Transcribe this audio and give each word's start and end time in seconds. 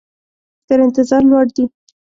تر 0.67 0.77
انتظار 0.85 1.23
لوړ 1.31 1.45
دي. 1.55 1.65